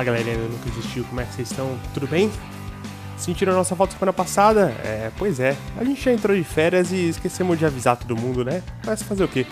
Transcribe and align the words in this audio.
Fala 0.00 0.16
galerinha 0.16 0.38
do 0.38 0.48
Nunca 0.48 0.66
Existiu, 0.70 1.04
como 1.04 1.20
é 1.20 1.26
que 1.26 1.34
vocês 1.34 1.50
estão? 1.50 1.78
Tudo 1.92 2.06
bem? 2.06 2.32
Sentiram 3.18 3.52
a 3.52 3.56
nossa 3.56 3.76
foto 3.76 3.92
semana 3.92 4.14
passada? 4.14 4.70
É, 4.82 5.10
pois 5.18 5.38
é, 5.38 5.54
a 5.76 5.84
gente 5.84 6.00
já 6.00 6.10
entrou 6.10 6.34
de 6.34 6.42
férias 6.42 6.90
e 6.90 7.10
esquecemos 7.10 7.58
de 7.58 7.66
avisar 7.66 7.98
todo 7.98 8.16
mundo, 8.16 8.42
né? 8.42 8.62
Mas 8.86 9.02
fazer 9.02 9.24
o 9.24 9.28
quê? 9.28 9.46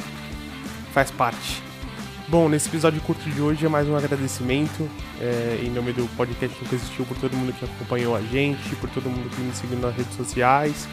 Faz 0.95 1.11
parte. 1.11 1.63
Bom, 2.29 2.49
nesse 2.49 2.67
episódio 2.67 2.99
curto 3.03 3.29
de 3.29 3.43
hoje 3.43 3.67
é 3.67 3.69
mais 3.69 3.87
um 3.87 3.95
agradecimento 3.95 4.89
é, 5.21 5.61
em 5.63 5.69
nome 5.69 5.93
do 5.93 6.09
podcast 6.17 6.59
Nunca 6.63 6.77
Existiu 6.77 7.05
por 7.05 7.19
todo 7.19 7.37
mundo 7.37 7.53
que 7.53 7.67
acompanhou 7.67 8.17
a 8.17 8.23
gente, 8.23 8.75
por 8.77 8.89
todo 8.89 9.11
mundo 9.11 9.29
que 9.29 9.43
me 9.43 9.55
seguiu 9.55 9.79
nas 9.79 9.95
redes 9.95 10.17
sociais. 10.17 10.89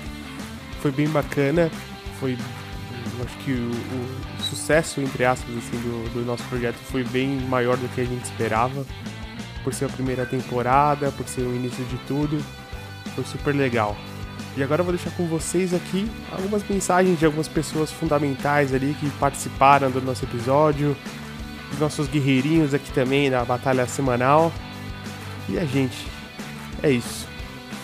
Foi 0.82 0.92
bem 0.92 1.08
bacana, 1.08 1.72
foi 2.20 2.38
acho 3.24 3.38
que 3.38 3.52
o, 3.52 3.72
o, 3.72 4.44
sucesso, 4.44 5.00
entre 5.00 5.24
aspas, 5.24 5.56
assim, 5.56 5.78
do, 5.78 6.14
do, 6.14 6.26
nosso 6.26 6.44
projeto 6.50 6.76
foi 6.76 7.06
bem 7.06 7.40
maior 7.48 7.78
do 7.78 7.88
que 7.96 8.02
a 8.02 8.06
gente 8.06 8.26
esperava. 8.26 8.86
Por 9.66 9.74
ser 9.74 9.86
a 9.86 9.90
primeira 9.90 10.26
temporada, 10.26 11.12
por 11.12 11.28
ser 11.28 11.42
o 11.42 11.54
início 11.54 11.84
de 11.86 11.98
tudo. 12.08 12.42
Foi 13.14 13.26
super 13.26 13.54
legal. 13.54 13.98
E 14.56 14.64
agora 14.64 14.80
eu 14.80 14.86
vou 14.86 14.94
deixar 14.94 15.12
com 15.12 15.28
vocês 15.28 15.74
aqui 15.74 16.10
algumas 16.32 16.64
mensagens 16.68 17.20
de 17.20 17.26
algumas 17.26 17.50
pessoas 17.50 17.92
fundamentais 17.92 18.74
ali 18.74 18.96
que 18.98 19.10
participaram 19.20 19.92
do 19.92 20.02
nosso 20.02 20.24
episódio. 20.24 20.96
Os 21.74 21.80
nossos 21.80 22.08
guerreirinhos 22.08 22.74
aqui 22.74 22.90
também 22.92 23.30
na 23.30 23.44
batalha 23.44 23.86
semanal. 23.86 24.54
E 25.50 25.60
a 25.60 25.66
gente. 25.66 26.08
É 26.82 26.90
isso. 26.90 27.28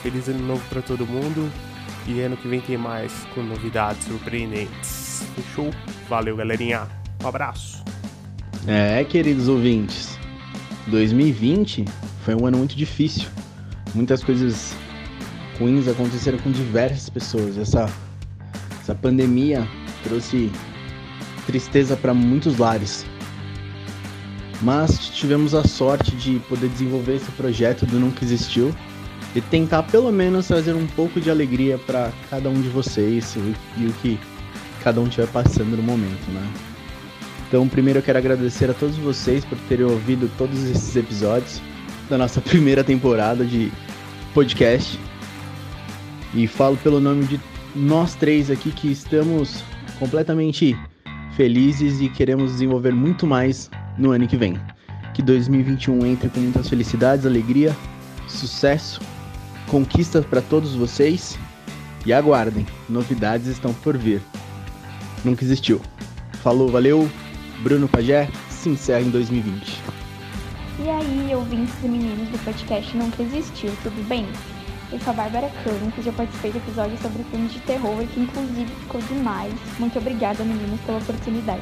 Feliz 0.02 0.30
ano 0.30 0.46
novo 0.46 0.64
para 0.70 0.82
todo 0.82 1.06
mundo. 1.06 1.52
E 2.08 2.22
ano 2.22 2.38
que 2.38 2.48
vem 2.48 2.62
tem 2.62 2.78
mais 2.78 3.12
com 3.36 3.42
novidades 3.42 4.06
surpreendentes. 4.06 5.24
Fechou? 5.36 5.72
Valeu, 6.08 6.38
galerinha. 6.38 6.88
Um 7.22 7.28
abraço. 7.28 7.84
É, 8.66 9.04
queridos 9.04 9.48
ouvintes. 9.48 10.11
2020 10.92 11.86
foi 12.24 12.36
um 12.36 12.46
ano 12.46 12.60
muito 12.60 12.76
difícil. 12.76 13.28
Muitas 13.96 14.24
coisas 14.24 14.76
ruins 15.60 15.88
aconteceram 15.88 16.38
com 16.38 16.52
diversas 16.52 17.10
pessoas. 17.10 17.58
Essa, 17.58 17.90
essa 18.80 18.94
pandemia 18.94 19.68
trouxe 20.04 20.52
tristeza 21.48 21.96
para 21.96 22.14
muitos 22.14 22.58
lares. 22.58 23.06
Mas 24.62 25.10
tivemos 25.10 25.56
a 25.56 25.64
sorte 25.64 26.16
de 26.16 26.40
poder 26.48 26.70
desenvolver 26.70 27.16
esse 27.16 27.32
projeto 27.32 27.86
do 27.86 28.00
Nunca 28.00 28.24
Existiu 28.24 28.76
e 29.36 29.42
tentar 29.42 29.84
pelo 29.84 30.12
menos 30.12 30.48
trazer 30.48 30.76
um 30.76 30.86
pouco 30.88 31.20
de 31.20 31.32
alegria 31.32 31.80
para 31.80 32.12
cada 32.30 32.50
um 32.50 32.62
de 32.62 32.70
vocês 32.70 33.36
e 33.78 33.86
o 33.86 33.94
que 33.94 34.20
cada 34.84 35.00
um 35.02 35.06
estiver 35.06 35.28
passando 35.28 35.76
no 35.76 35.82
momento, 35.82 36.30
né? 36.32 36.71
Então, 37.52 37.68
primeiro 37.68 38.00
eu 38.00 38.04
quero 38.04 38.18
agradecer 38.18 38.70
a 38.70 38.74
todos 38.74 38.96
vocês 38.96 39.44
por 39.44 39.58
terem 39.68 39.86
ouvido 39.86 40.32
todos 40.38 40.64
esses 40.70 40.96
episódios 40.96 41.62
da 42.10 42.18
nossa 42.18 42.40
primeira 42.40 42.82
temporada 42.82 43.44
de 43.44 43.70
podcast. 44.34 44.98
E 46.34 46.48
falo 46.48 46.78
pelo 46.78 47.02
nome 47.02 47.26
de 47.26 47.38
nós 47.76 48.16
três 48.16 48.50
aqui 48.50 48.72
que 48.72 48.90
estamos 48.90 49.66
completamente 50.00 50.80
felizes 51.36 52.00
e 52.00 52.08
queremos 52.08 52.54
desenvolver 52.54 52.94
muito 52.94 53.28
mais 53.28 53.70
no 53.98 54.12
ano 54.12 54.26
que 54.30 54.38
vem. 54.38 54.58
Que 55.14 55.22
2021 55.22 56.06
entre 56.06 56.30
com 56.30 56.40
muitas 56.40 56.70
felicidades, 56.70 57.26
alegria, 57.26 57.76
sucesso, 58.30 59.02
conquistas 59.68 60.26
para 60.26 60.42
todos 60.42 60.74
vocês 60.74 61.38
e 62.06 62.14
aguardem, 62.14 62.66
novidades 62.88 63.48
estão 63.48 63.74
por 63.74 63.98
vir 63.98 64.22
nunca 65.26 65.44
existiu. 65.44 65.82
Falou, 66.42 66.70
valeu. 66.70 67.10
Bruno 67.62 67.88
Pajé 67.88 68.28
se 68.50 68.70
encerra 68.70 69.02
em 69.02 69.12
2020. 69.12 69.80
E 70.80 70.90
aí, 70.90 71.36
ouvintes 71.36 71.76
e 71.84 71.88
meninos 71.88 72.28
do 72.30 72.44
podcast 72.44 72.98
Nunca 72.98 73.22
Existiu, 73.22 73.72
tudo 73.84 74.08
bem? 74.08 74.26
Eu 74.92 75.00
sou 75.00 75.12
a 75.12 75.16
Bárbara 75.16 75.48
Campos, 75.64 76.04
já 76.04 76.12
participei 76.12 76.52
de 76.52 76.58
episódios 76.58 77.00
sobre 77.02 77.24
filmes 77.26 77.54
de 77.54 77.60
terror 77.60 78.04
que 78.08 78.20
inclusive 78.20 78.66
ficou 78.66 79.00
demais. 79.02 79.54
Muito 79.78 80.00
obrigada, 80.00 80.44
meninos, 80.44 80.82
pela 80.82 80.98
oportunidade. 80.98 81.62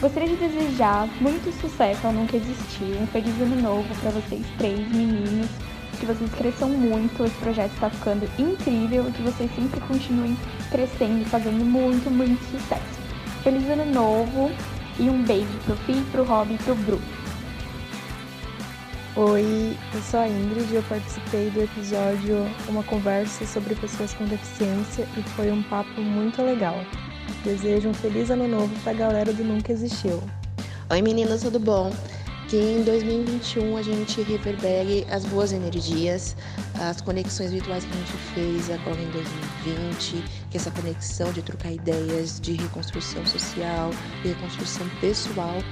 Gostaria 0.00 0.28
de 0.28 0.36
desejar 0.36 1.06
muito 1.20 1.52
sucesso 1.60 2.06
ao 2.06 2.14
Nunca 2.14 2.38
Existiu, 2.38 2.96
um 2.98 3.06
feliz 3.08 3.38
ano 3.42 3.60
novo 3.60 3.94
para 4.00 4.12
vocês 4.12 4.46
três 4.56 4.78
meninos, 4.88 5.50
que 5.98 6.06
vocês 6.06 6.30
cresçam 6.32 6.70
muito, 6.70 7.24
esse 7.24 7.36
projeto 7.36 7.74
está 7.74 7.90
ficando 7.90 8.26
incrível 8.38 9.06
e 9.06 9.12
que 9.12 9.20
vocês 9.20 9.50
sempre 9.54 9.80
continuem 9.80 10.34
crescendo, 10.70 11.26
fazendo 11.26 11.62
muito, 11.62 12.10
muito 12.10 12.42
sucesso. 12.50 13.00
Feliz 13.42 13.68
ano 13.68 13.84
novo 13.84 14.50
e 14.98 15.08
um 15.08 15.22
beijo 15.22 15.46
pro 15.64 15.76
Fih, 15.76 16.04
pro 16.10 16.24
Rob 16.24 16.54
e 16.54 16.58
pro 16.58 16.74
Bru. 16.74 17.00
Oi, 19.16 19.76
eu 19.92 20.02
sou 20.02 20.20
a 20.20 20.28
Ingrid 20.28 20.72
e 20.72 20.76
eu 20.76 20.82
participei 20.84 21.50
do 21.50 21.62
episódio 21.62 22.46
Uma 22.68 22.82
Conversa 22.84 23.44
sobre 23.44 23.74
Pessoas 23.74 24.14
com 24.14 24.24
Deficiência 24.24 25.06
e 25.16 25.22
foi 25.30 25.50
um 25.50 25.62
papo 25.64 26.00
muito 26.00 26.40
legal. 26.42 26.76
Desejo 27.44 27.88
um 27.88 27.94
feliz 27.94 28.30
ano 28.30 28.46
novo 28.46 28.72
pra 28.82 28.92
galera 28.92 29.32
do 29.32 29.42
Nunca 29.44 29.72
Existiu. 29.72 30.22
Oi 30.90 31.02
meninas, 31.02 31.42
tudo 31.42 31.58
bom? 31.58 31.92
Que 32.50 32.56
em 32.56 32.82
2021 32.82 33.76
a 33.76 33.82
gente 33.82 34.20
reverbere 34.22 35.06
as 35.08 35.24
boas 35.24 35.52
energias, 35.52 36.36
as 36.80 37.00
conexões 37.00 37.52
virtuais 37.52 37.84
que 37.84 37.92
a 37.92 37.96
gente 37.96 38.12
fez 38.34 38.70
agora 38.70 39.00
em 39.00 39.08
2020, 39.10 40.24
que 40.50 40.56
essa 40.56 40.68
conexão 40.72 41.30
de 41.30 41.42
trocar 41.42 41.70
ideias, 41.70 42.40
de 42.40 42.54
reconstrução 42.54 43.24
social, 43.24 43.90
de 44.22 44.30
reconstrução 44.30 44.84
pessoal, 45.00 45.62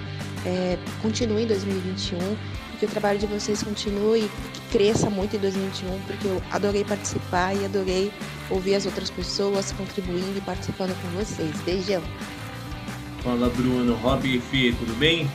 é, 0.46 0.78
continue 1.02 1.42
em 1.42 1.46
2021 1.48 2.16
e 2.16 2.76
que 2.78 2.84
o 2.84 2.88
trabalho 2.88 3.18
de 3.18 3.26
vocês 3.26 3.60
continue 3.60 4.30
que 4.54 4.78
cresça 4.78 5.10
muito 5.10 5.34
em 5.34 5.40
2021, 5.40 6.00
porque 6.02 6.28
eu 6.28 6.40
adorei 6.52 6.84
participar 6.84 7.56
e 7.56 7.64
adorei 7.64 8.12
ouvir 8.48 8.76
as 8.76 8.86
outras 8.86 9.10
pessoas 9.10 9.72
contribuindo 9.72 10.38
e 10.38 10.40
participando 10.42 10.94
com 11.02 11.08
vocês. 11.18 11.60
Beijão! 11.62 12.04
Fala 13.24 13.48
Bruno, 13.48 13.96
Rob 13.96 14.32
e 14.32 14.40
Fê, 14.40 14.72
tudo 14.78 14.96
bem? 14.96 15.28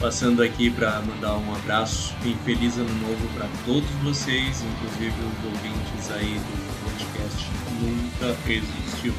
Passando 0.00 0.44
aqui 0.44 0.70
para 0.70 1.00
mandar 1.02 1.36
um 1.38 1.54
abraço 1.56 2.14
e 2.24 2.32
feliz 2.44 2.78
ano 2.78 2.94
novo 3.00 3.28
para 3.34 3.48
todos 3.66 3.90
vocês, 4.04 4.62
inclusive 4.62 5.12
os 5.12 5.44
ouvintes 5.44 6.10
aí 6.12 6.34
do 6.34 6.84
podcast 6.84 7.46
Nunca 7.80 8.52
Existiu. 8.52 9.12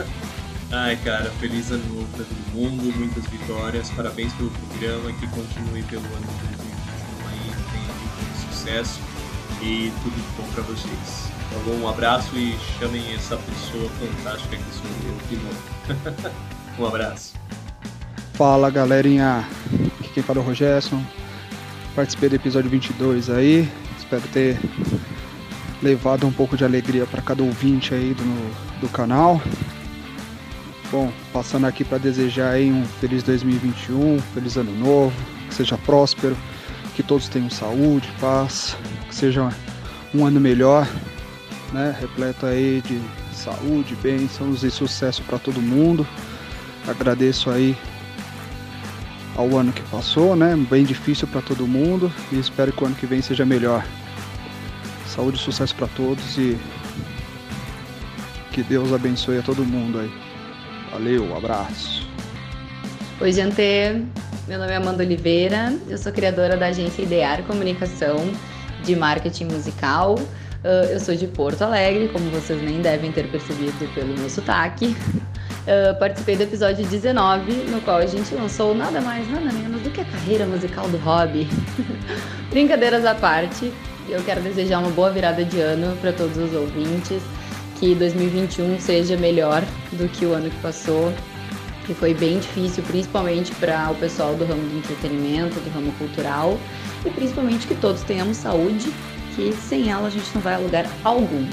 Ai, 0.72 0.96
cara, 1.04 1.30
feliz 1.32 1.70
ano 1.70 1.84
novo 1.94 2.08
para 2.16 2.24
todo 2.24 2.54
mundo, 2.54 2.96
muitas 2.96 3.26
vitórias, 3.26 3.90
parabéns 3.90 4.32
pelo 4.34 4.50
programa, 4.50 5.12
que 5.12 5.26
continue 5.26 5.82
pelo 5.82 6.06
ano 6.06 6.26
de 6.26 6.46
2021 6.56 7.28
aí, 7.28 7.50
tenha 7.70 7.92
muito 7.92 8.54
sucesso 8.54 9.00
e 9.60 9.92
tudo 10.02 10.14
de 10.14 10.40
bom 10.40 10.48
para 10.54 10.62
vocês. 10.62 11.30
Tá 11.50 11.58
bom? 11.66 11.72
Um 11.72 11.88
abraço 11.88 12.34
e 12.36 12.56
chamem 12.78 13.02
essa 13.14 13.36
pessoa 13.36 13.90
fantástica 13.98 14.56
que 14.56 14.74
sou 14.74 14.86
eu 15.04 15.28
de 15.28 15.36
novo. 15.44 16.32
um 16.78 16.86
abraço. 16.86 17.34
Fala 18.34 18.70
galerinha, 18.70 19.46
aqui 20.10 20.14
quem 20.14 20.22
fala 20.22 20.40
é 20.40 20.42
o 20.42 20.44
Rogerson. 20.44 21.02
Participei 21.94 22.28
do 22.28 22.36
episódio 22.36 22.70
22 22.70 23.30
aí, 23.30 23.68
espero 23.98 24.22
ter 24.32 24.58
levado 25.82 26.26
um 26.26 26.32
pouco 26.32 26.56
de 26.56 26.64
alegria 26.64 27.06
para 27.06 27.22
cada 27.22 27.42
ouvinte 27.42 27.94
aí 27.94 28.14
do, 28.14 28.80
do 28.80 28.88
canal. 28.88 29.40
Bom, 30.90 31.12
passando 31.32 31.66
aqui 31.66 31.84
para 31.84 31.98
desejar 31.98 32.50
aí 32.50 32.70
um 32.70 32.84
feliz 33.00 33.22
2021, 33.22 34.18
feliz 34.34 34.56
ano 34.56 34.72
novo, 34.76 35.14
que 35.48 35.54
seja 35.54 35.78
próspero, 35.78 36.36
que 36.94 37.02
todos 37.02 37.28
tenham 37.28 37.48
saúde, 37.48 38.08
paz, 38.20 38.76
que 39.08 39.14
seja 39.14 39.48
um 40.14 40.26
ano 40.26 40.40
melhor, 40.40 40.88
né, 41.72 41.96
repleto 42.00 42.46
aí 42.46 42.82
de 42.84 43.00
saúde, 43.32 43.96
bênçãos 44.02 44.64
e 44.64 44.70
sucesso 44.70 45.22
para 45.22 45.38
todo 45.38 45.62
mundo. 45.62 46.06
Agradeço 46.86 47.50
aí 47.50 47.76
ao 49.40 49.56
ano 49.56 49.72
que 49.72 49.82
passou, 49.84 50.36
né? 50.36 50.54
Bem 50.68 50.84
difícil 50.84 51.26
para 51.26 51.40
todo 51.40 51.66
mundo 51.66 52.12
e 52.30 52.38
espero 52.38 52.72
que 52.72 52.82
o 52.82 52.86
ano 52.86 52.94
que 52.94 53.06
vem 53.06 53.22
seja 53.22 53.44
melhor. 53.44 53.84
Saúde 55.06 55.38
e 55.38 55.40
sucesso 55.40 55.74
para 55.74 55.88
todos 55.88 56.36
e 56.36 56.58
que 58.52 58.62
Deus 58.62 58.92
abençoe 58.92 59.38
a 59.38 59.42
todo 59.42 59.64
mundo 59.64 59.98
aí. 59.98 60.10
Valeu, 60.92 61.34
abraço. 61.34 62.06
Oi, 63.20 63.32
gente. 63.32 63.62
Meu 64.46 64.58
nome 64.58 64.72
é 64.72 64.76
Amanda 64.76 65.02
Oliveira. 65.02 65.74
Eu 65.88 65.96
sou 65.96 66.12
criadora 66.12 66.56
da 66.56 66.66
agência 66.66 67.02
Idear 67.02 67.42
Comunicação 67.44 68.16
de 68.84 68.94
marketing 68.94 69.46
musical. 69.46 70.16
Uh, 70.16 70.92
eu 70.92 71.00
sou 71.00 71.14
de 71.14 71.26
Porto 71.26 71.62
Alegre, 71.62 72.08
como 72.08 72.28
vocês 72.30 72.60
nem 72.62 72.82
devem 72.82 73.10
ter 73.10 73.30
percebido 73.30 73.88
pelo 73.94 74.14
meu 74.18 74.28
sotaque. 74.28 74.94
Uh, 75.60 75.98
participei 75.98 76.36
do 76.36 76.42
episódio 76.42 76.86
19, 76.86 77.52
no 77.70 77.80
qual 77.82 77.98
a 77.98 78.06
gente 78.06 78.34
lançou 78.34 78.74
nada 78.74 79.00
mais, 79.00 79.28
nada 79.30 79.52
menos 79.52 79.82
do 79.82 79.90
que 79.90 80.00
a 80.00 80.04
carreira 80.04 80.46
musical 80.46 80.88
do 80.88 80.96
hobby. 80.98 81.46
Brincadeiras 82.50 83.04
à 83.04 83.14
parte, 83.14 83.72
eu 84.08 84.22
quero 84.24 84.40
desejar 84.40 84.78
uma 84.78 84.90
boa 84.90 85.10
virada 85.10 85.44
de 85.44 85.60
ano 85.60 85.96
para 86.00 86.12
todos 86.12 86.36
os 86.36 86.54
ouvintes, 86.54 87.22
que 87.78 87.94
2021 87.94 88.80
seja 88.80 89.16
melhor 89.16 89.62
do 89.92 90.08
que 90.08 90.24
o 90.24 90.32
ano 90.32 90.50
que 90.50 90.60
passou 90.60 91.12
que 91.90 91.94
foi 91.94 92.14
bem 92.14 92.38
difícil, 92.38 92.84
principalmente 92.84 93.52
para 93.56 93.90
o 93.90 93.96
pessoal 93.96 94.36
do 94.36 94.44
ramo 94.44 94.62
do 94.62 94.78
entretenimento, 94.78 95.58
do 95.58 95.70
ramo 95.70 95.92
cultural, 95.94 96.56
e 97.04 97.10
principalmente 97.10 97.66
que 97.66 97.74
todos 97.74 98.04
tenhamos 98.04 98.36
saúde, 98.36 98.92
que 99.34 99.52
sem 99.52 99.90
ela 99.90 100.06
a 100.06 100.10
gente 100.10 100.32
não 100.32 100.40
vai 100.40 100.54
a 100.54 100.58
lugar 100.58 100.86
algum. 101.02 101.44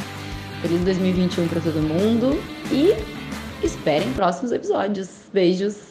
Feliz 0.62 0.82
2021 0.82 1.48
para 1.48 1.60
todo 1.60 1.82
mundo 1.82 2.40
e 2.72 2.94
esperem 3.64 4.14
próximos 4.14 4.52
episódios. 4.52 5.10
Beijos! 5.34 5.87